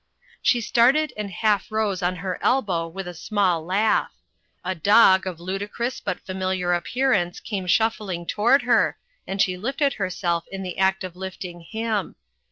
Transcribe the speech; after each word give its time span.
She 0.41 0.61
started 0.61 1.13
and 1.15 1.29
half 1.29 1.71
rose 1.71 2.01
on 2.01 2.15
her 2.15 2.39
elbow 2.41 2.87
with 2.87 3.07
a 3.07 3.13
small 3.13 3.63
laugh. 3.63 4.11
A 4.65 4.73
dog 4.73 5.27
of 5.27 5.39
ludicrous 5.39 5.99
but 5.99 6.25
familiar 6.25 6.73
appearance 6.73 7.39
came 7.39 7.67
shuffling 7.67 8.25
toward 8.25 8.63
her 8.63 8.97
and 9.27 9.39
she 9.39 9.57
lifted 9.57 9.93
herself 9.93 10.45
in 10.51 10.63
the 10.63 10.79
act 10.79 11.03
of 11.03 11.15
lifting 11.15 11.59
him. 11.61 12.15